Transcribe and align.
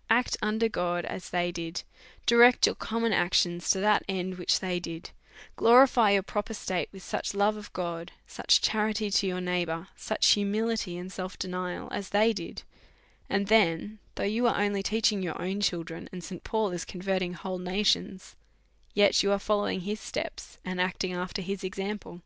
(Act 0.08 0.36
under 0.40 0.68
God 0.68 1.04
as 1.04 1.30
they 1.30 1.50
did; 1.50 1.82
direct 2.24 2.64
your 2.64 2.76
common 2.76 3.12
actions 3.12 3.68
to 3.70 3.80
that 3.80 4.04
end 4.08 4.38
which 4.38 4.60
they 4.60 4.78
did; 4.78 5.10
glorify 5.56 6.10
your 6.12 6.22
pro 6.22 6.42
per 6.44 6.54
state 6.54 6.88
with 6.92 7.02
such 7.02 7.34
love 7.34 7.56
of 7.56 7.72
God, 7.72 8.12
such 8.24 8.60
charity 8.60 9.10
to 9.10 9.26
your 9.26 9.40
neighbour, 9.40 9.88
such 9.96 10.34
humility 10.34 10.96
and 10.96 11.10
self 11.10 11.36
denial, 11.36 11.88
as 11.90 12.10
they 12.10 12.32
did; 12.32 12.62
and 13.28 13.48
thcHj 13.48 13.98
though 14.14 14.22
you 14.22 14.46
are 14.46 14.62
only 14.62 14.84
teaching 14.84 15.24
your 15.24 15.32
own 15.34 15.38
\ 15.38 15.38
90 15.40 15.42
A 15.42 15.48
SERIOUS 15.48 15.50
CALL 15.50 15.66
TO 15.66 15.66
A 15.66 15.70
children, 15.96 16.08
and 16.12 16.22
St. 16.22 16.44
Paul 16.44 16.70
is 16.70 16.84
converting" 16.84 17.32
whole 17.34 17.58
nations, 17.58 18.36
yet 18.94 19.24
you 19.24 19.32
are 19.32 19.40
following 19.40 19.80
his 19.80 19.98
steps, 19.98 20.58
and 20.64 20.80
acting 20.80 21.14
after 21.14 21.42
his 21.42 21.64
example. 21.64 22.22